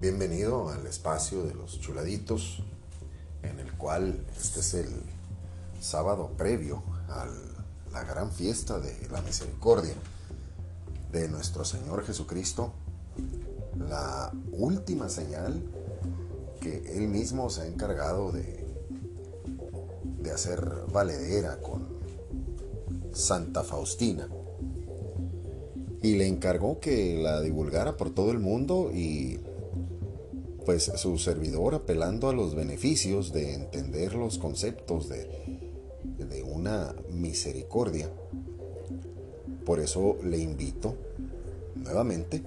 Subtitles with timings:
[0.00, 2.62] Bienvenido al espacio de los chuladitos,
[3.42, 4.90] en el cual este es el
[5.80, 7.26] sábado previo a
[7.90, 9.94] la gran fiesta de la misericordia
[11.10, 12.72] de nuestro Señor Jesucristo,
[13.76, 15.60] la última señal
[16.60, 18.64] que Él mismo se ha encargado de,
[20.22, 21.88] de hacer valedera con
[23.12, 24.28] Santa Faustina.
[26.00, 29.40] Y le encargó que la divulgara por todo el mundo y
[30.68, 35.26] pues su servidor apelando a los beneficios de entender los conceptos de,
[36.18, 38.10] de una misericordia.
[39.64, 40.94] Por eso le invito
[41.74, 42.42] nuevamente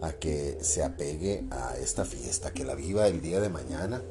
[0.00, 4.02] a que se apegue a esta fiesta, que la viva el día de mañana.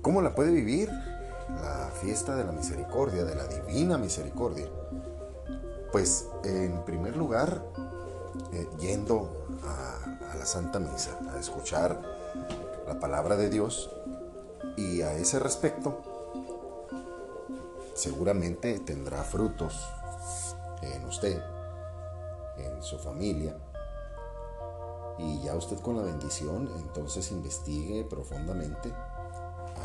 [0.00, 0.88] ¿Cómo la puede vivir?
[0.88, 4.70] La fiesta de la misericordia, de la divina misericordia
[5.92, 7.62] pues en primer lugar,
[8.52, 9.43] eh, yendo
[10.44, 12.00] Santa Misa, a escuchar
[12.86, 13.90] la palabra de Dios
[14.76, 16.02] y a ese respecto,
[17.94, 19.88] seguramente tendrá frutos
[20.82, 21.40] en usted,
[22.58, 23.56] en su familia.
[25.18, 28.92] Y ya usted con la bendición entonces investigue profundamente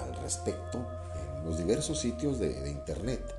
[0.03, 0.79] al respecto
[1.15, 3.38] en los diversos sitios de internet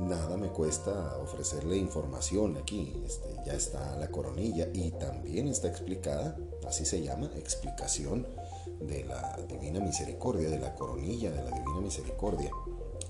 [0.00, 2.92] nada me cuesta ofrecerle información aquí.
[3.06, 8.26] Este, ya está la coronilla y también está explicada, así se llama, explicación
[8.80, 12.50] de la Divina Misericordia, de la coronilla de la Divina Misericordia.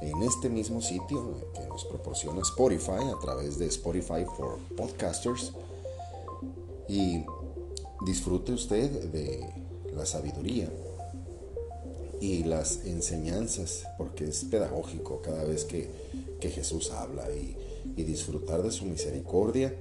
[0.00, 5.52] En este mismo sitio que nos proporciona Spotify a través de Spotify for Podcasters.
[6.88, 7.24] Y
[8.04, 9.48] disfrute usted de
[9.94, 10.68] la sabiduría
[12.20, 15.88] y las enseñanzas, porque es pedagógico cada vez que,
[16.48, 17.56] Jesús habla y,
[18.02, 19.74] disfrutar de su misericordia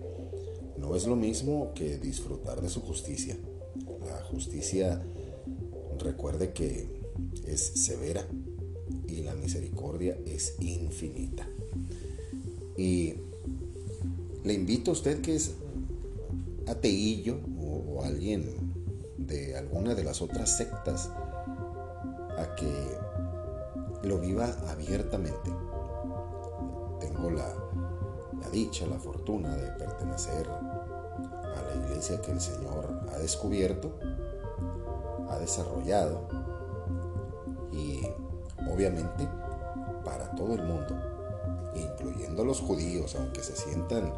[0.78, 3.38] no es lo mismo que disfrutar de su justicia.
[4.06, 5.02] La justicia,
[6.00, 6.88] recuerde que
[7.48, 8.26] es severa
[9.08, 11.48] y la misericordia es infinita.
[12.78, 13.14] Y
[14.44, 15.52] le invito a usted que es
[16.68, 18.46] ateillo o alguien
[19.18, 21.10] de alguna de las otras sectas,
[22.38, 25.52] a que lo viva abiertamente.
[27.28, 33.92] La, dicha, la fortuna de pertenecer a la iglesia que el Señor ha descubierto,
[35.30, 36.22] ha desarrollado
[37.72, 38.02] y
[38.72, 39.28] obviamente
[40.04, 40.96] para todo el mundo,
[41.76, 44.12] incluyendo los judíos, aunque se sientan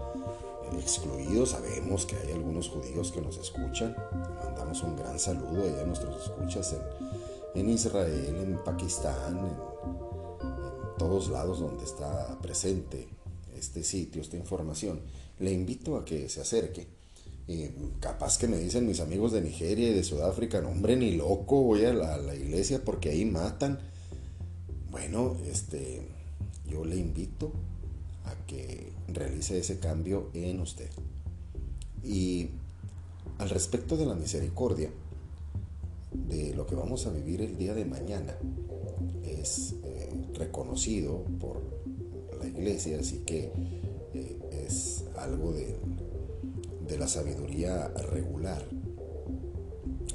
[0.79, 3.95] excluidos, sabemos que hay algunos judíos que nos escuchan.
[4.43, 7.11] Mandamos un gran saludo a nuestros escuchas en
[7.53, 9.70] en Israel, en Pakistán, en,
[11.01, 13.07] todos lados donde está presente
[13.57, 14.99] este sitio, esta información,
[15.39, 16.85] le invito a que se acerque.
[17.47, 17.69] Y
[17.99, 21.63] capaz que me dicen mis amigos de Nigeria y de Sudáfrica, no hombre, ni loco,
[21.63, 23.79] voy a la, a la iglesia porque ahí matan.
[24.91, 26.03] Bueno, este,
[26.69, 27.51] yo le invito
[28.25, 30.91] a que realice ese cambio en usted.
[32.03, 32.49] Y
[33.39, 34.91] al respecto de la misericordia,
[36.11, 38.35] de lo que vamos a vivir el día de mañana
[39.23, 39.90] es eh,
[40.35, 41.61] reconocido por
[42.39, 43.51] la iglesia, así que
[44.13, 45.75] eh, es algo de,
[46.87, 48.65] de la sabiduría regular.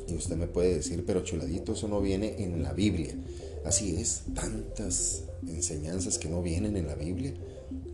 [0.08, 3.14] Y usted me puede decir, pero chuladito, eso no viene en la Biblia.
[3.64, 7.34] Así es, tantas enseñanzas que no vienen en la Biblia,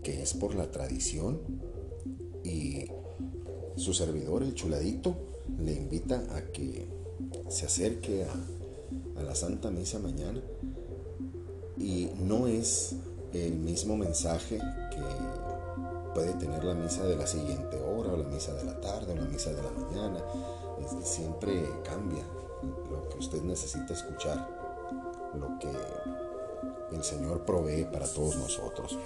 [0.03, 1.41] que es por la tradición.
[2.45, 2.85] Y
[3.77, 5.17] su servidor, el chuladito,
[5.59, 6.87] le invita a que
[7.49, 10.43] se acerque a, la Santa Misa mañana
[11.83, 12.95] y no es
[13.33, 14.59] el mismo mensaje
[14.91, 15.03] que
[16.15, 19.17] puede tener la misa de la siguiente hora o la misa de la tarde o
[19.17, 20.21] la misa de la mañana.
[21.03, 22.23] siempre cambia
[22.91, 24.49] lo que usted necesita escuchar,
[25.35, 25.73] lo que
[26.95, 28.97] el Señor provee para todos nosotros.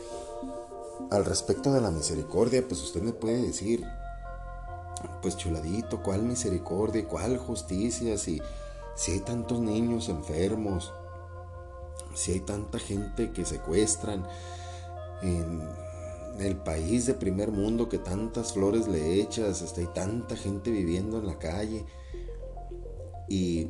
[1.11, 3.87] Al respecto de la misericordia, pues usted me puede decir,
[5.23, 7.07] pues chuladito, ¿cuál misericordia?
[7.07, 8.19] ¿Cuál justicia?
[8.19, 8.43] Si,
[8.97, 10.93] si hay tantos niños enfermos,
[12.15, 14.27] si hay tanta gente que secuestran
[15.23, 15.63] en
[16.39, 21.19] el país de primer mundo que tantas flores le echas, este, hay tanta gente viviendo
[21.19, 21.85] en la calle.
[23.29, 23.69] Y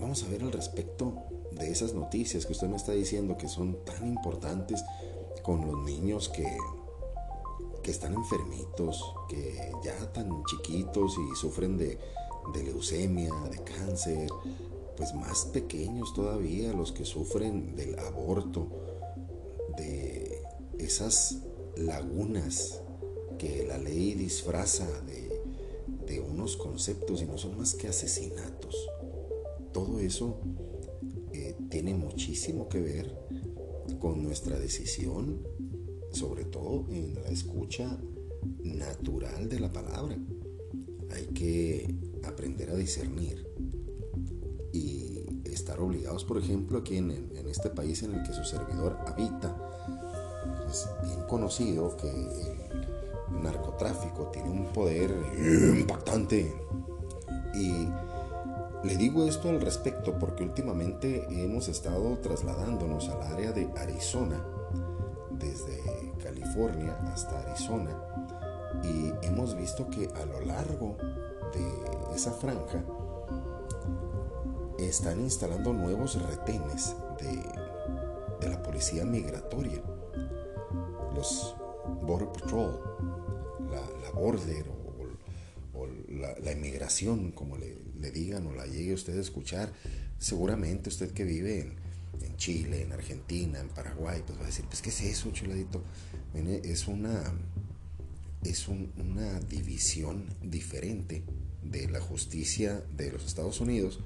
[0.00, 1.14] vamos a ver al respecto
[1.52, 4.82] de esas noticias que usted me está diciendo que son tan importantes
[5.42, 6.46] con los niños que
[7.82, 11.98] que están enfermitos, que ya tan chiquitos y sufren de,
[12.54, 14.28] leucemia, de cáncer,
[15.00, 18.68] pues más pequeños todavía los que sufren del aborto,
[19.78, 20.42] de
[20.78, 21.38] esas
[21.74, 22.82] lagunas
[23.38, 25.40] que la ley disfraza de,
[26.06, 28.76] de unos conceptos y no son más que asesinatos.
[29.72, 30.38] Todo eso
[31.32, 33.18] eh, tiene muchísimo que ver
[34.00, 35.48] con nuestra decisión,
[36.12, 37.98] sobre todo en la escucha
[38.64, 40.18] natural de la palabra.
[41.12, 43.49] Hay que aprender a discernir
[45.82, 49.54] obligados, por ejemplo, aquí en, en este país en el que su servidor habita,
[50.68, 55.10] es bien conocido que el narcotráfico tiene un poder
[55.78, 56.54] impactante.
[57.54, 57.88] Y
[58.84, 64.42] le digo esto al respecto porque últimamente hemos estado trasladándonos al área de Arizona,
[65.32, 65.80] desde
[66.22, 67.96] California hasta Arizona,
[68.82, 70.96] y hemos visto que a lo largo
[71.52, 72.82] de esa franja
[74.88, 79.82] están instalando nuevos retenes de, la policía migratoria,
[81.14, 81.54] los
[82.02, 82.80] Border Patrol,
[83.70, 84.64] la, Border
[85.74, 85.86] o,
[86.42, 87.76] la, inmigración, como le,
[88.10, 89.72] digan o la llegue usted a escuchar.
[90.18, 91.60] Seguramente usted que vive
[92.22, 95.82] en, Chile, en Argentina, en Paraguay, pues va a decir, pues ¿qué es eso, chuladito?
[96.34, 97.22] Es una,
[98.42, 101.22] es una división diferente
[101.62, 104.00] de la justicia de los Estados Unidos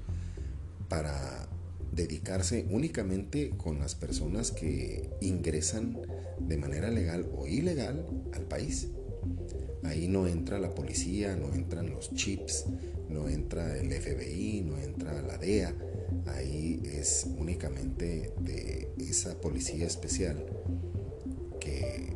[0.87, 1.47] para
[1.91, 5.97] dedicarse únicamente con las personas que ingresan
[6.39, 8.87] de manera legal o ilegal al país.
[9.83, 12.65] Ahí no entra la policía, no entran los chips,
[13.09, 15.73] no entra el FBI, no entra la DEA.
[16.27, 20.45] Ahí es únicamente de esa policía especial
[21.59, 22.15] que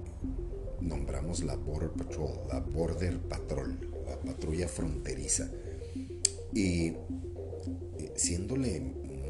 [0.81, 3.77] nombramos la Border Patrol, la Border Patrol,
[4.07, 5.49] la patrulla fronteriza.
[6.53, 6.93] Y
[8.19, 8.79] siéndole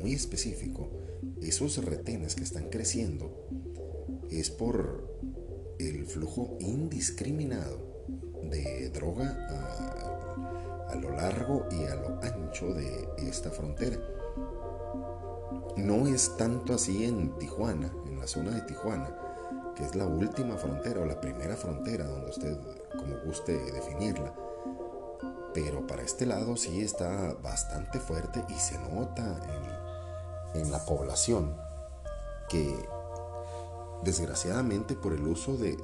[0.02, 0.90] muy específico,
[1.42, 3.48] esos retenes que están creciendo
[4.30, 5.20] es por
[5.80, 7.78] el flujo indiscriminado
[8.44, 9.48] de droga
[10.90, 13.98] a, lo largo y a lo ancho de esta frontera.
[15.78, 19.16] No es tanto así en Tijuana, en la zona de Tijuana,
[19.76, 22.58] que es la última frontera o la primera frontera donde usted,
[22.98, 24.34] como guste definirla,
[25.64, 29.38] pero para este lado sí está bastante fuerte y se nota
[30.54, 31.56] en, la población
[32.48, 32.88] que
[34.04, 35.78] desgraciadamente por el uso de,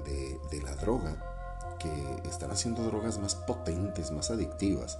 [0.63, 4.97] la droga, que están haciendo drogas más potentes, más adictivas,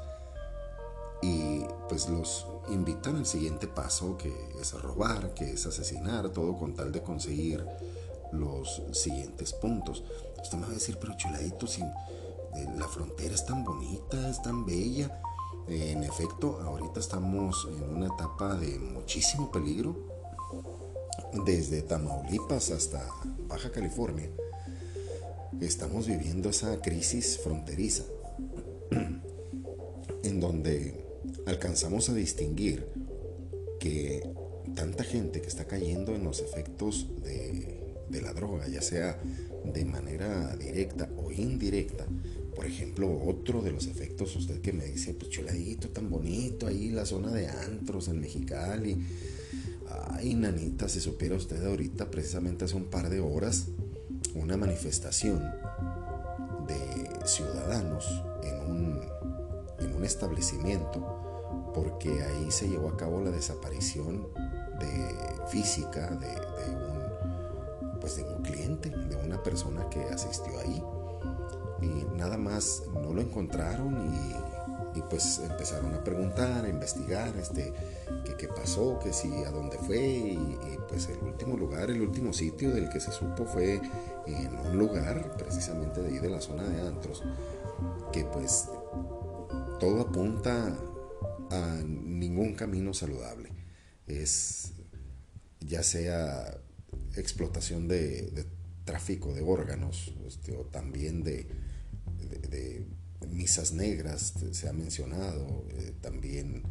[1.21, 6.75] y pues los invitan al siguiente paso que es robar, que es asesinar, todo con
[6.75, 7.65] tal de conseguir
[8.31, 10.03] los siguientes puntos.
[10.41, 11.89] Usted me va a decir, pero chuladito, sin
[12.77, 15.21] la frontera es tan bonita, es tan bella.
[15.67, 19.95] En efecto, ahorita estamos en una etapa de muchísimo peligro.
[21.45, 23.05] Desde Tamaulipas hasta
[23.47, 24.29] Baja California,
[25.59, 28.03] estamos viviendo esa crisis fronteriza,
[30.23, 31.05] en donde
[31.45, 32.87] alcanzamos a distinguir
[33.79, 34.29] que
[34.75, 39.19] tanta gente que está cayendo en los efectos de, de la droga, ya sea
[39.73, 42.05] de manera directa o indirecta,
[42.55, 46.89] por ejemplo, otro de los efectos, usted que me dice, pues chuladito, tan bonito, ahí
[46.89, 48.97] la zona de antros en Mexicali.
[50.11, 53.65] Ay, nanita, si supiera usted ahorita, precisamente hace un par de horas,
[54.33, 55.39] una manifestación
[56.67, 59.01] de ciudadanos en un,
[59.79, 64.27] en un establecimiento, porque ahí se llevó a cabo la desaparición
[64.79, 70.81] de física de, de un, pues de un cliente, de una persona que asistió ahí
[71.85, 77.73] y nada más no lo encontraron y, pues empezaron a preguntar, a investigar, este,
[78.37, 82.71] qué pasó, que si a dónde fue y, pues el último lugar, el último sitio
[82.71, 83.81] del que se supo fue
[84.25, 87.23] en un lugar precisamente de ahí de la zona de Antros,
[88.11, 88.69] que pues
[89.79, 90.75] todo apunta
[91.51, 93.51] a ningún camino saludable.
[94.07, 94.73] Es
[95.59, 96.57] ya sea
[97.15, 98.45] explotación de,
[98.85, 101.47] tráfico de órganos este, o también de,
[102.47, 102.85] de,
[103.29, 106.63] misas negras se ha mencionado, eh, también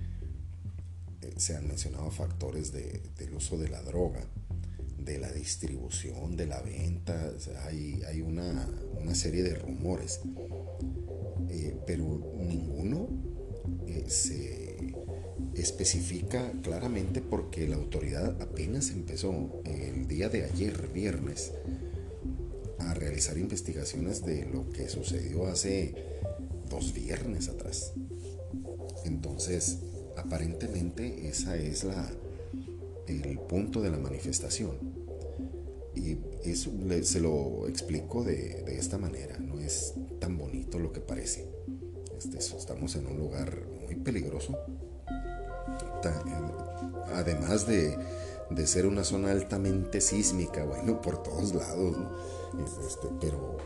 [1.22, 4.24] eh, se han mencionado factores del uso de la droga,
[4.98, 7.32] de la distribución, de la venta,
[7.66, 8.68] hay, hay una,
[9.14, 10.20] serie de rumores,
[11.50, 13.08] eh, pero ninguno
[14.08, 14.92] se
[15.54, 21.52] especifica claramente porque la autoridad apenas empezó el día de ayer, viernes,
[22.90, 25.94] a realizar investigaciones de lo que sucedió hace
[26.68, 27.92] dos viernes atrás.
[29.04, 29.78] Entonces,
[30.16, 32.10] aparentemente esa es la,
[33.06, 34.94] el punto de la manifestación.
[35.94, 36.70] Y eso
[37.02, 41.46] se lo explico de, esta manera, no es tan bonito lo que parece.
[42.18, 44.58] Este, estamos en un lugar muy peligroso.
[47.14, 47.96] Además de,
[48.66, 51.96] ser una zona altamente sísmica, bueno, por todos lados,
[52.86, 53.56] este, pero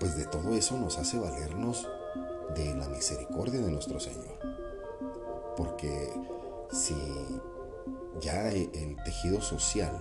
[0.00, 1.86] pues de todo eso nos hace valernos
[2.54, 4.38] de la misericordia de nuestro Señor.
[5.56, 6.12] Porque
[6.70, 6.96] si
[8.20, 9.92] ya el tejido social,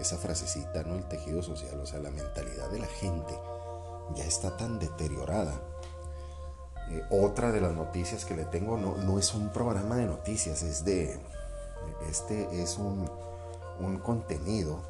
[0.00, 0.96] esa frasecita, ¿no?
[0.96, 3.38] El tejido social, o sea, la mentalidad de la gente
[4.14, 5.60] ya está tan deteriorada.
[6.90, 10.62] Eh, otra de las noticias que le tengo no, no, es un programa de noticias,
[10.62, 11.20] es de.
[12.08, 13.08] Este es un,
[13.80, 14.80] un contenido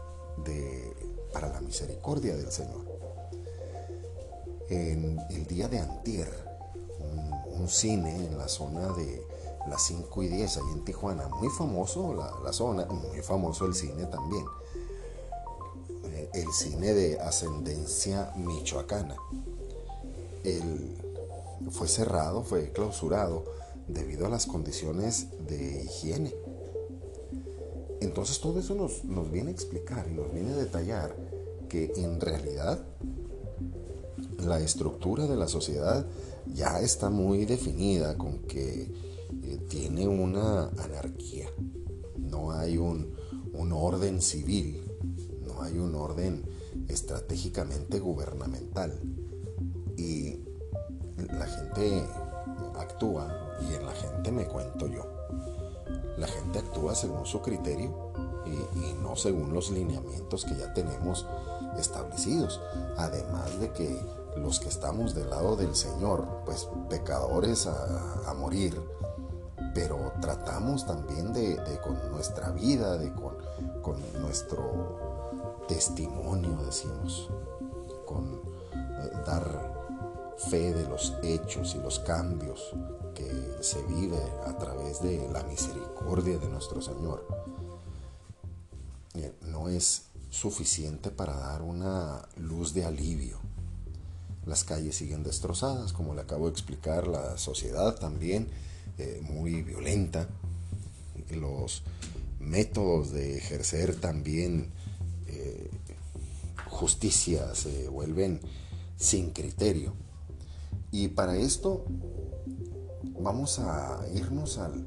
[0.44, 0.94] de,
[1.32, 2.84] para la misericordia del Señor.
[4.68, 6.28] En el día de Antier,
[6.98, 9.22] un, cine en la zona de
[9.68, 11.28] las 5 y 10 ahí en Tijuana.
[11.28, 14.44] Muy famoso la, zona, muy famoso el cine también.
[16.04, 19.14] Eh, el cine de ascendencia michoacana.
[20.42, 20.96] El,
[21.70, 23.44] fue cerrado, fue clausurado
[23.86, 26.34] debido a las condiciones de higiene.
[28.00, 31.14] Entonces todo eso nos, nos viene a explicar y nos viene a detallar
[31.68, 32.84] que en realidad
[34.38, 36.06] la estructura de la sociedad
[36.46, 41.48] ya está muy definida con que eh, tiene una anarquía.
[42.18, 43.18] No hay un,
[43.72, 44.82] orden civil,
[45.46, 46.44] no hay un orden
[46.88, 48.98] estratégicamente gubernamental.
[49.96, 50.40] Y
[51.16, 52.02] la gente
[52.76, 55.04] actúa, y en la gente me cuento yo,
[56.20, 57.90] la gente actúa según su criterio
[58.46, 61.26] y, no según los lineamientos que ya tenemos
[61.78, 62.60] establecidos.
[62.96, 63.98] Además de que
[64.36, 68.80] los que estamos del lado del Señor, pues pecadores a morir,
[69.74, 73.36] pero tratamos también de, con nuestra vida, de con,
[74.20, 77.30] nuestro testimonio, decimos,
[78.06, 78.40] con
[78.72, 79.79] eh, dar
[80.48, 82.72] fe de los hechos y los cambios
[83.14, 83.28] que
[83.60, 87.26] se vive a través de la misericordia de nuestro Señor.
[89.14, 93.38] Eh, no es suficiente para dar una luz de alivio.
[94.46, 98.48] Las calles siguen destrozadas, como le acabo de explicar, la sociedad también
[98.98, 100.28] eh, muy violenta.
[101.30, 101.82] Los
[102.38, 104.70] métodos de ejercer también
[105.26, 105.70] eh,
[106.68, 108.40] justicia se vuelven
[108.96, 109.92] sin criterio.
[110.92, 111.84] Y para esto
[113.20, 114.84] vamos a irnos al,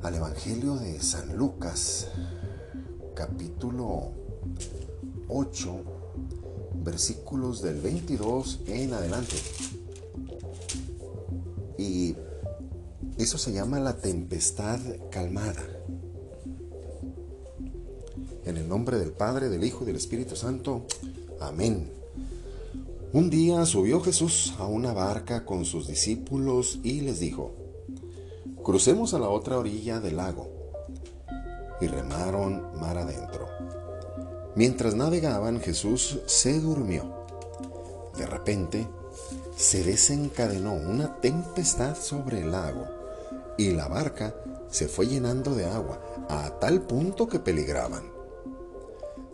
[0.00, 2.08] al Evangelio de San Lucas,
[3.14, 4.12] capítulo
[5.28, 5.84] 8,
[6.82, 9.36] versículos del 22 en adelante.
[11.76, 12.16] Y
[13.18, 15.62] eso se llama la tempestad calmada.
[18.46, 20.86] En el nombre del Padre, del Hijo y del Espíritu Santo.
[21.38, 22.01] Amén.
[23.14, 27.52] Un día subió Jesús a una barca con sus discípulos y les dijo,
[28.64, 30.48] crucemos a la otra orilla del lago.
[31.82, 33.48] Y remaron mar adentro.
[34.54, 37.26] Mientras navegaban, Jesús se durmió.
[38.16, 38.88] De repente,
[39.56, 42.86] se desencadenó una tempestad sobre el lago
[43.58, 44.34] y la barca
[44.70, 46.00] se fue llenando de agua
[46.30, 48.10] a tal punto que peligraban.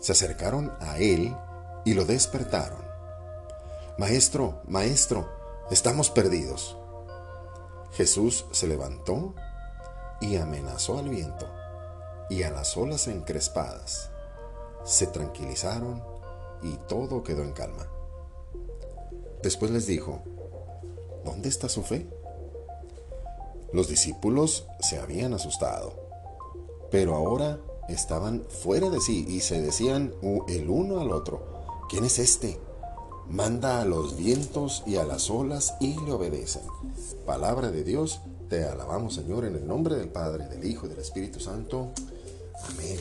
[0.01, 1.33] Se acercaron a él
[1.85, 2.88] y lo despertaron.
[3.99, 5.29] Maestro, maestro,
[5.73, 6.77] estamos perdidos.
[7.95, 9.35] Jesús se levantó
[10.21, 11.47] y amenazó al viento
[12.31, 14.11] y a las olas encrespadas.
[14.85, 16.01] Se tranquilizaron
[16.63, 17.89] y todo quedó en calma.
[19.43, 20.23] Después les dijo,
[21.25, 22.07] ¿dónde está su fe?
[23.73, 25.93] Los discípulos se habían asustado,
[26.93, 30.15] pero ahora estaban fuera de sí y se decían
[30.47, 31.43] el uno al otro,
[31.89, 32.68] ¿quién es este?
[33.31, 36.63] Manda a los vientos y a las olas y le obedecen.
[37.27, 41.01] Palabra de Dios, te alabamos Señor en el nombre del Padre, del Hijo y del
[41.01, 41.93] Espíritu Santo.
[42.71, 42.97] Amén.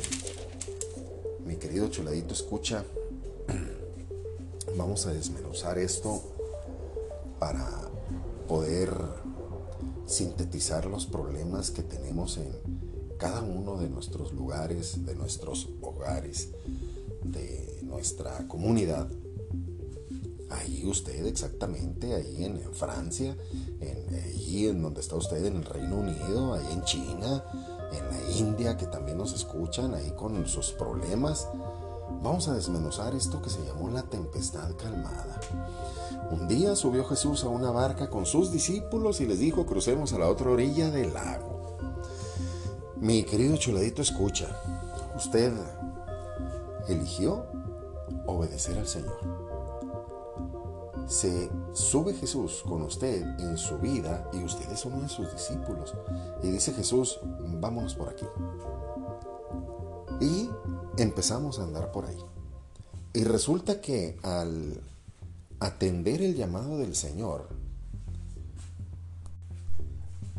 [1.45, 2.83] Mi querido chuladito, escucha,
[4.77, 6.21] vamos a desmenuzar esto
[7.39, 7.65] para
[8.49, 8.93] poder
[10.07, 12.51] sintetizar los problemas que tenemos en
[13.17, 16.49] cada uno de nuestros lugares, de nuestros hogares,
[17.23, 19.07] de nuestra comunidad.
[20.49, 23.35] Ahí usted exactamente, ahí en, Francia,
[23.81, 27.43] ahí en donde está usted en el Reino Unido, ahí en China,
[27.91, 31.47] en la India, que también nos escuchan ahí con sus problemas.
[32.23, 35.39] Vamos a desmenuzar esto que se llamó la tempestad calmada.
[36.31, 40.19] Un día subió Jesús a una barca con sus discípulos y les dijo, crucemos a
[40.19, 41.77] la otra orilla del lago.
[42.99, 44.47] Mi querido chuladito, escucha,
[45.15, 45.53] usted
[46.87, 47.45] eligió
[48.25, 49.56] obedecer al Señor.
[51.07, 55.95] Se sube Jesús con usted en su vida y usted es uno de sus discípulos.
[56.43, 57.19] Y dice Jesús,
[57.59, 58.25] vámonos por aquí.
[60.19, 60.49] Y
[60.97, 62.17] empezamos a andar por ahí.
[63.13, 64.81] Y resulta que al
[65.59, 67.47] atender el llamado del Señor,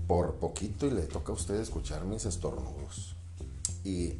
[0.06, 3.14] por poquito y le toca a usted escuchar mis estornudos.
[3.84, 4.14] Y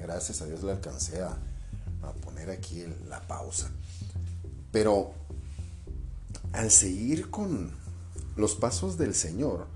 [0.00, 1.38] gracias a Dios le alcancé a,
[2.24, 3.70] poner aquí la pausa.
[4.72, 5.12] Pero
[6.52, 7.72] al seguir con
[8.36, 9.66] los pasos del Señor,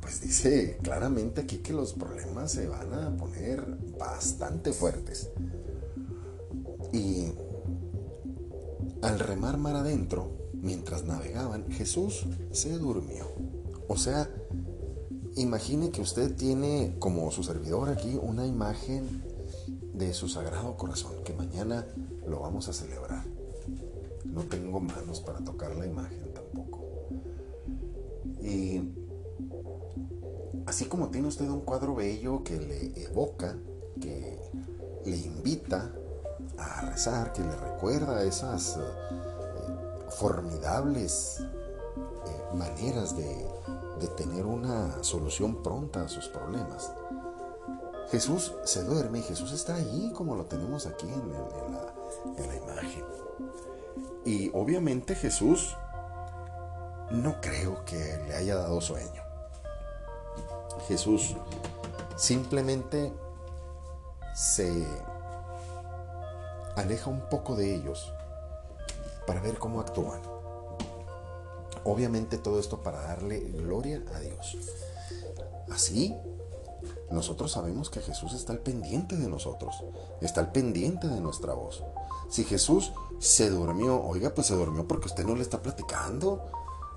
[0.00, 3.64] pues dice claramente aquí que los problemas se van a poner
[3.98, 5.28] bastante fuertes.
[6.92, 7.32] Y
[9.02, 13.26] al remar mar adentro, mientras navegaban, Jesús se durmió.
[13.88, 14.30] O sea,
[15.36, 19.22] imagine que usted tiene como su servidor aquí una imagen
[19.94, 21.86] de su sagrado corazón, que mañana
[22.26, 23.24] lo vamos a celebrar.
[24.24, 26.19] No tengo manos para tocar la imagen.
[28.42, 28.82] Y
[30.66, 33.56] así como tiene usted un cuadro bello que le evoca,
[34.00, 34.38] que
[35.04, 35.92] le invita
[36.58, 38.80] a rezar, que le recuerda esas eh,
[40.18, 43.46] formidables eh, maneras de,
[44.16, 46.90] tener una solución pronta a sus problemas.
[48.10, 53.04] Jesús se duerme y Jesús está ahí como lo tenemos aquí en la imagen.
[54.24, 55.76] Y obviamente Jesús
[57.10, 59.22] no creo que le haya dado sueño.
[60.88, 61.36] Jesús
[62.16, 63.12] simplemente
[64.34, 64.86] se
[66.76, 68.12] aleja un poco de ellos
[69.26, 70.20] para ver cómo actúan.
[71.84, 74.56] Obviamente todo esto para darle gloria a Dios.
[75.70, 76.16] Así,
[77.10, 79.84] nosotros sabemos que Jesús está al pendiente de nosotros,
[80.20, 81.82] está al pendiente de nuestra voz.
[82.28, 86.46] Si Jesús se durmió, oiga, pues se durmió porque usted no le está platicando,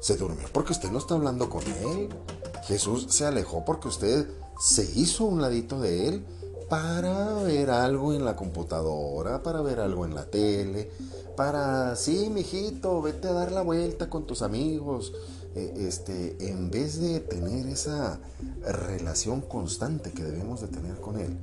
[0.04, 2.10] se durmió porque usted no está hablando con él.
[2.66, 4.28] Jesús se alejó porque usted
[4.60, 6.26] se hizo un ladito de él
[6.70, 10.92] para ver algo en la computadora, para ver algo en la tele,
[11.38, 15.14] para, sí, mijito, vete a dar la vuelta con tus amigos.
[15.56, 18.20] E, este, en vez de tener esa
[18.62, 21.38] relación constante que debemos de tener con Él,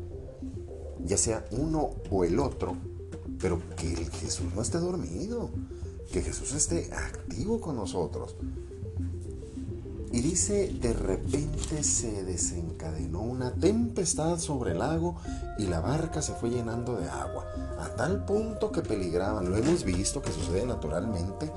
[1.05, 2.77] ya sea uno o el otro,
[3.41, 5.49] pero que el Jesús no esté dormido,
[6.11, 8.37] que Jesús esté activo con nosotros.
[10.13, 15.17] Y dice, de repente se desencadenó una tempestad sobre el lago
[15.57, 17.47] y la barca se fue llenando de agua,
[17.79, 19.49] a tal punto que peligraban.
[19.49, 21.51] Lo hemos visto que sucede naturalmente.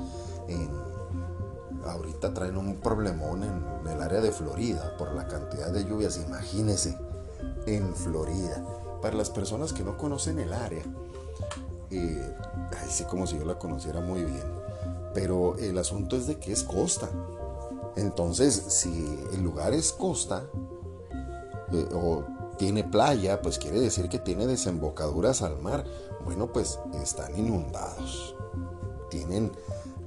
[1.84, 6.22] ahorita traen un problemón en, el área de Florida por la cantidad de lluvias.
[6.24, 6.96] Imagínense,
[7.66, 8.64] en Florida.
[9.02, 10.84] Para las personas que no conocen el área,
[11.98, 12.36] eh,
[12.86, 14.44] así como si yo la conociera muy bien.
[15.14, 17.10] Pero el asunto es de que es costa.
[17.96, 20.44] Entonces, si el lugar es costa
[21.72, 22.24] eh, o
[22.58, 25.86] tiene playa, pues quiere decir que tiene desembocaduras al mar.
[26.24, 28.36] Bueno, pues están inundados.
[29.10, 29.52] Tienen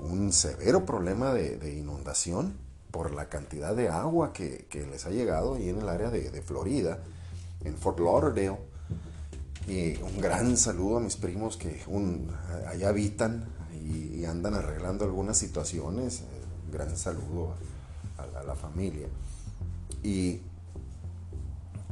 [0.01, 2.57] un severo problema de, inundación
[2.91, 7.01] por la cantidad de agua que, les ha llegado ahí en el área de, Florida,
[7.65, 8.59] en Fort Lauderdale.
[9.67, 11.81] Y un gran saludo a mis primos que
[12.69, 16.23] allá habitan y, andan arreglando algunas situaciones.
[16.73, 17.55] gran saludo
[18.19, 19.07] a, la familia.
[20.03, 20.41] Y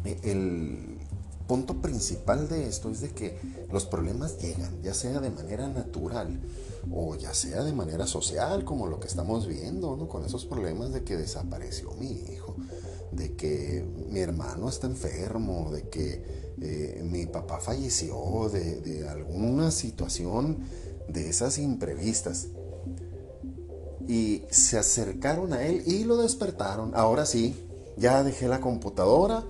[0.05, 0.99] el
[1.47, 3.39] punto principal de esto es de que
[3.71, 6.41] los problemas llegan, ya sea de manera natural
[6.93, 10.09] o ya sea de manera social, como lo que estamos viendo, ¿no?
[10.09, 12.55] Con esos problemas de que desapareció mi hijo,
[13.13, 19.71] de que mi hermano está enfermo, de que eh, mi papá falleció, de, de alguna
[19.71, 20.59] situación
[21.09, 22.49] de esas imprevistas
[24.09, 26.93] y se acercaron a él y lo despertaron.
[26.95, 27.57] Ahora sí,
[27.97, 29.45] ya dejé la computadora,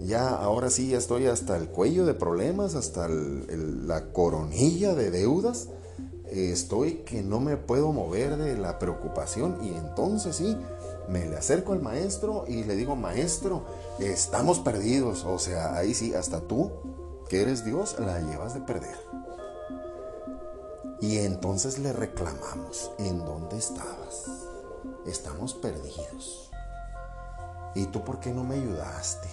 [0.00, 5.68] ya ahora sí ya estoy hasta el cuello de problemas, hasta la coronilla de deudas.
[6.30, 10.56] Estoy que no me puedo mover de la preocupación y entonces sí,
[11.08, 13.64] me le acerco al maestro y le digo, maestro,
[13.98, 15.24] estamos perdidos.
[15.24, 16.70] O sea, ahí sí, hasta tú,
[17.28, 18.98] que eres Dios, la llevas de perder.
[21.00, 24.26] Y entonces le reclamamos, ¿en dónde estabas?
[25.04, 26.50] Estamos perdidos.
[27.74, 29.28] ¿Y tú por qué no me ayudaste?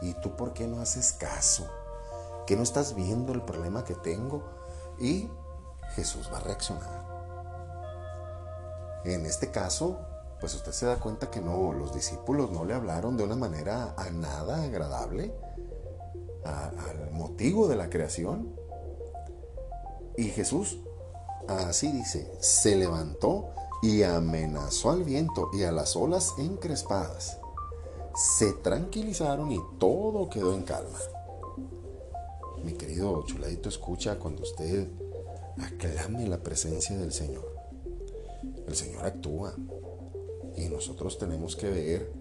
[0.00, 1.66] ¿Y tú por qué no haces caso?
[2.46, 4.42] ¿Que no estás viendo el problema que tengo?
[5.00, 5.28] Y
[5.94, 7.08] Jesús va a reaccionar.
[9.04, 9.98] En este caso,
[10.40, 13.94] pues usted se da cuenta que no, los discípulos no le hablaron de una manera
[13.96, 15.34] a nada agradable
[16.44, 18.54] al motivo de la creación.
[20.16, 20.78] Y Jesús
[21.48, 23.48] Así dice, se levantó
[23.80, 27.38] y amenazó al viento y a las olas encrespadas.
[28.14, 30.98] Se tranquilizaron y todo quedó en calma.
[32.62, 34.88] Mi querido chuladito, escucha cuando usted
[35.58, 37.50] aclame la presencia del Señor.
[38.66, 39.54] El Señor actúa
[40.58, 42.12] y nosotros tenemos que ver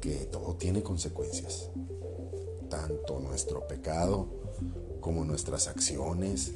[0.00, 1.70] que todo tiene consecuencias.
[2.68, 4.26] Tanto nuestro pecado
[5.00, 6.52] como nuestras acciones,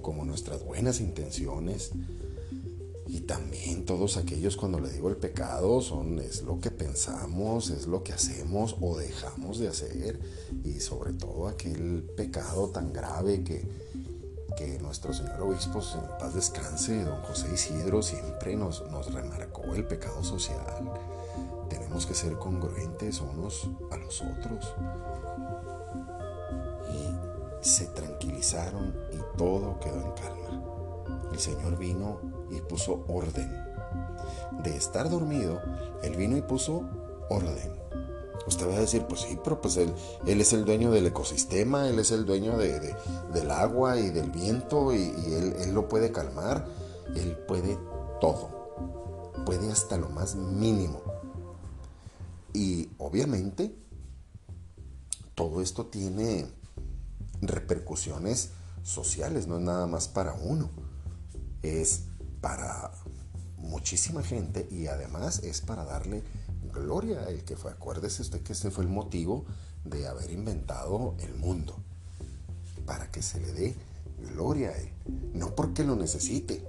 [0.00, 1.90] como nuestras buenas intenciones.
[3.06, 7.86] Y también todos aquellos cuando le digo el pecado son es lo que pensamos, es
[7.86, 10.20] lo que hacemos o dejamos de hacer
[10.62, 13.66] y sobre todo aquel pecado tan grave que,
[14.58, 19.84] que nuestro señor obispo en paz descanse, don José Isidro siempre nos, nos remarcó el
[19.84, 20.92] pecado social.
[21.68, 24.74] Tenemos que ser congruentes unos a los otros
[27.60, 31.28] se tranquilizaron y todo quedó en calma.
[31.32, 32.18] El Señor vino
[32.50, 33.52] y puso orden.
[34.62, 35.60] De estar dormido,
[36.02, 36.82] Él vino y puso
[37.28, 37.78] orden.
[38.46, 39.92] Usted va a decir, pues sí, pero pues Él,
[40.26, 42.94] él es el dueño del ecosistema, Él es el dueño de,
[43.32, 46.66] del agua y del viento y, él, él lo puede calmar.
[47.14, 47.78] Él puede
[48.20, 48.57] todo.
[49.48, 51.00] Puede hasta lo más mínimo.
[52.52, 53.74] Y obviamente,
[55.34, 56.46] todo esto tiene
[57.40, 58.50] repercusiones
[58.82, 60.68] sociales, no es nada más para uno,
[61.62, 62.02] es
[62.42, 62.90] para
[63.56, 66.22] muchísima gente y además es para darle
[66.70, 67.70] gloria a el que fue.
[67.70, 69.46] Acuérdese usted que este fue el motivo
[69.82, 71.74] de haber inventado el mundo,
[72.84, 73.76] para que se le dé
[74.34, 74.90] gloria a él,
[75.32, 76.62] no porque lo necesite,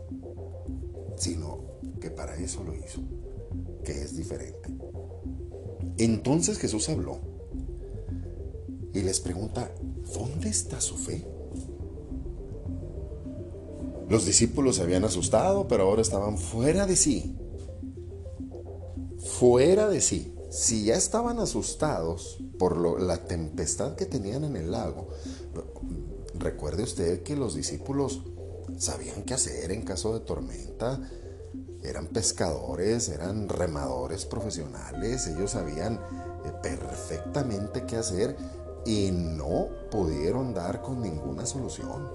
[1.19, 1.59] sino
[1.99, 3.01] que para eso lo hizo,
[3.83, 4.73] que es diferente.
[5.97, 7.19] Entonces Jesús habló
[8.93, 9.69] y les pregunta,
[10.13, 11.27] ¿dónde está su fe?
[14.07, 17.35] Los discípulos se habían asustado, pero ahora estaban fuera de sí.
[19.19, 20.33] Fuera de sí.
[20.49, 25.09] Si ya estaban asustados por la tempestad que tenían en el lago,
[26.39, 28.21] recuerde usted que los discípulos
[28.79, 30.99] sabían qué hacer en caso de tormenta.
[31.83, 35.95] Eran pescadores, eran remadores profesionales, ellos sabían
[36.45, 38.35] eh, perfectamente qué hacer
[38.85, 42.09] y no pudieron dar con ninguna solución.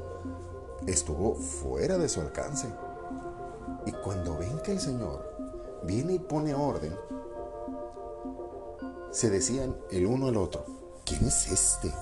[0.87, 2.67] Estuvo fuera de su alcance.
[3.87, 6.95] Y cuando ven que el Señor viene y pone orden,
[9.11, 10.65] se decían el uno al otro,
[11.05, 11.93] ¿quién es este?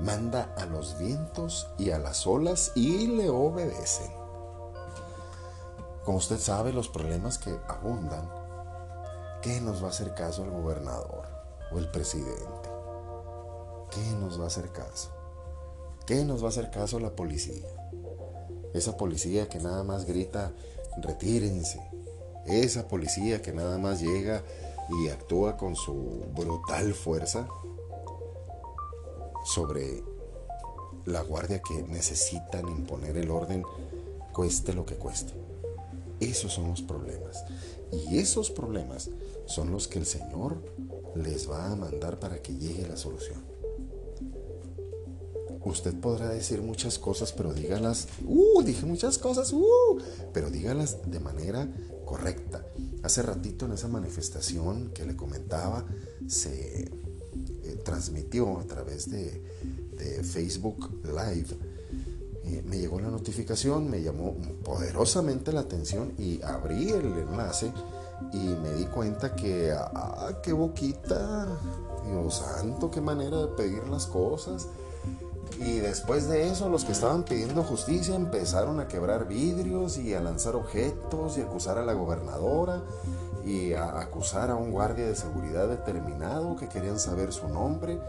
[0.00, 4.10] Manda a los vientos y a las olas y le obedecen.
[6.04, 8.30] Como usted sabe, los problemas que abundan,
[9.42, 11.26] ¿qué nos va a hacer caso el gobernador
[11.72, 12.76] o el presidente?
[13.96, 15.10] ¿qué nos va a hacer caso?
[16.06, 17.66] ¿Qué nos va a hacer caso la policía?
[18.74, 20.52] Esa policía que nada más grita,
[20.98, 21.80] retírense.
[22.44, 24.42] Esa policía que nada más llega
[25.00, 27.48] y actúa con su brutal fuerza
[29.46, 30.02] sobre
[31.04, 33.62] la guardia que necesitan imponer el orden,
[34.32, 35.32] cueste lo que cueste.
[36.20, 37.44] Esos son los problemas.
[37.92, 39.10] Y esos problemas
[39.46, 40.62] son los que el Señor
[41.14, 43.44] les va a mandar para que llegue la solución.
[45.64, 49.98] Usted podrá decir muchas cosas, pero dígalas, uh, dije muchas cosas, uh,
[50.32, 51.68] pero dígalas de manera
[52.04, 52.64] correcta.
[53.02, 55.84] Hace ratito en esa manifestación que le comentaba,
[56.28, 56.88] se
[57.86, 59.40] transmitió a través de,
[60.22, 61.56] Facebook Live.
[62.44, 67.72] Eh, me llegó la notificación, me llamó poderosamente la atención y abrí el enlace
[68.32, 71.46] y me di cuenta que, ah, qué boquita,
[72.06, 74.68] Dios santo, qué manera de pedir las cosas.
[75.58, 80.20] Y después de eso, los que estaban pidiendo justicia empezaron a quebrar vidrios y a
[80.20, 82.82] lanzar objetos y acusar a la gobernadora
[83.46, 88.00] y a acusar a un guardia de seguridad determinado que querían saber su nombre.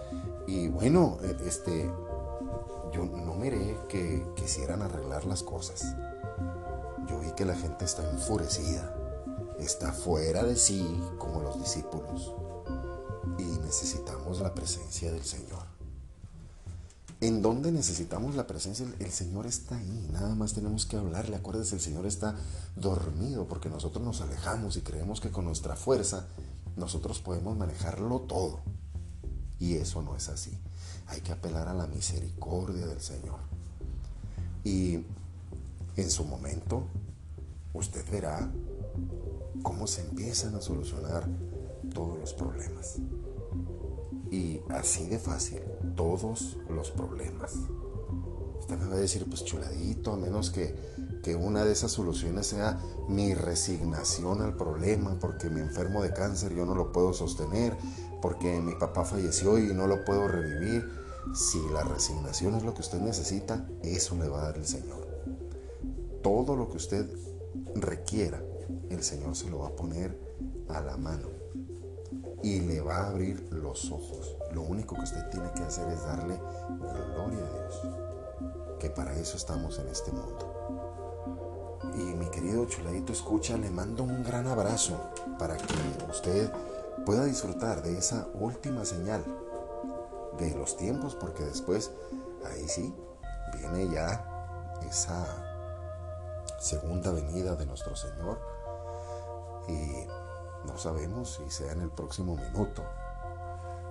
[0.48, 1.92] Y bueno, e, este,
[2.92, 5.96] yo no miré que quisieran arreglar las cosas.
[7.08, 8.92] Yo vi que la gente está enfurecida,
[9.60, 12.34] está fuera de sí como los discípulos.
[13.38, 15.67] Y necesitamos la presencia del Señor.
[17.20, 21.36] En donde necesitamos la presencia, el Señor está ahí, nada más tenemos que hablarle.
[21.36, 22.36] Acuérdese, el Señor está
[22.76, 26.28] dormido porque nosotros nos alejamos y creemos que con nuestra fuerza
[26.76, 28.60] nosotros podemos manejarlo todo.
[29.60, 30.56] Y eso no es así.
[31.08, 33.40] Hay que apelar a la misericordia del Señor.
[34.64, 35.00] Y
[35.96, 36.84] en su momento,
[37.74, 38.48] usted verá
[39.64, 41.28] cómo se empiezan a solucionar
[41.96, 42.98] todos los problemas.
[44.32, 45.62] Y así de fácil,
[45.96, 47.54] todos los problemas.
[48.60, 50.76] Usted me va a decir, pues chuladito, a menos que,
[51.24, 56.54] que una de esas soluciones sea mi resignación al problema, porque me enfermo de cáncer,
[56.54, 57.78] yo no lo puedo sostener,
[58.22, 60.86] porque mi papá falleció y no lo puedo revivir.
[61.34, 65.08] Si la resignación es lo que usted necesita, eso le va a dar el Señor.
[66.22, 67.10] Todo lo que usted
[67.76, 68.42] requiera,
[68.90, 70.20] el Señor se lo va a poner
[70.68, 71.37] a la mano
[72.44, 74.38] y le va a abrir los ojos.
[74.52, 76.40] Lo único que usted tiene que hacer es darle
[76.78, 77.82] gloria a Dios,
[78.80, 80.54] que para eso estamos en este mundo.
[81.96, 85.00] Y mi querido chuladito escucha, le mando un gran abrazo
[85.40, 85.74] para que
[86.10, 86.52] usted
[87.06, 89.24] pueda disfrutar de esa última señal
[90.38, 91.92] de los tiempos, porque después,
[92.46, 92.94] ahí sí,
[93.58, 95.26] viene ya esa
[96.60, 98.40] segunda venida de nuestro Señor.
[99.68, 100.08] Y
[100.78, 102.84] sabemos si sea en el próximo minuto,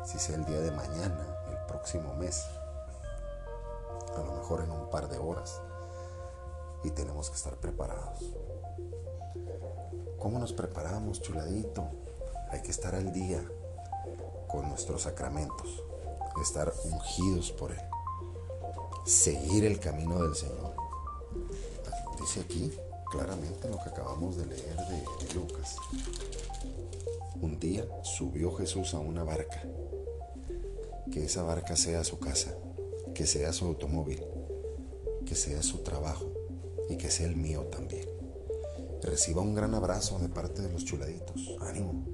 [0.04, 2.44] si sea el día de mañana, el próximo mes,
[4.16, 5.60] a lo mejor en un par de horas.
[6.84, 8.32] Y tenemos que estar preparados.
[10.18, 11.88] ¿Cómo nos preparamos, chuladito?
[12.50, 13.42] Hay que estar al día
[14.46, 15.82] con nuestros sacramentos,
[16.40, 17.82] estar ungidos por Él,
[19.04, 20.74] seguir el camino del Señor.
[22.20, 22.72] Dice aquí
[23.10, 25.76] claramente lo que acabamos de leer de Lucas.
[27.40, 29.62] Un día subió Jesús a una barca.
[31.12, 32.54] Que esa barca sea su casa,
[33.14, 34.22] que sea su automóvil,
[35.24, 36.32] que sea su trabajo
[36.88, 38.08] y que sea el mío también.
[39.02, 41.56] Reciba un gran abrazo de parte de los chuladitos.
[41.60, 42.04] Ánimo.